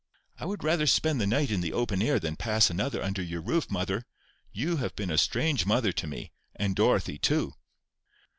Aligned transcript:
"I 0.39 0.45
would 0.45 0.63
rather 0.63 0.87
spend 0.87 1.21
the 1.21 1.27
night 1.27 1.51
in 1.51 1.61
the 1.61 1.73
open 1.73 2.01
air 2.01 2.17
than 2.19 2.35
pass 2.35 2.71
another 2.71 3.03
under 3.03 3.21
your 3.21 3.39
roof, 3.39 3.69
mother. 3.69 4.07
You 4.51 4.77
have 4.77 4.95
been 4.95 5.11
a 5.11 5.15
strange 5.19 5.67
mother 5.67 5.91
to 5.91 6.07
me—and 6.07 6.75
Dorothy 6.75 7.19
too!" 7.19 7.53